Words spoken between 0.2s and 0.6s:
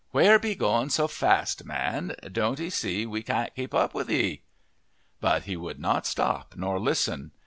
be